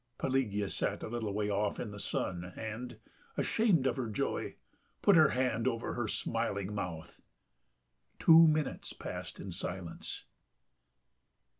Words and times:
Pelagea 0.17 0.67
sat 0.67 1.03
a 1.03 1.07
little 1.07 1.31
way 1.31 1.47
off 1.51 1.79
in 1.79 1.91
the 1.91 1.99
sun 1.99 2.53
and, 2.55 2.97
ashamed 3.37 3.85
of 3.85 3.97
her 3.97 4.09
joy, 4.09 4.55
put 5.03 5.15
her 5.15 5.29
hand 5.29 5.67
over 5.67 5.93
her 5.93 6.07
smiling 6.07 6.73
mouth. 6.73 7.21
Two 8.17 8.47
minutes 8.47 8.93
passed 8.93 9.39
in 9.39 9.51
silence. 9.51 10.25